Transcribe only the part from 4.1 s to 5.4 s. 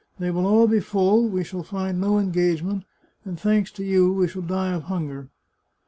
we shall die of hunger."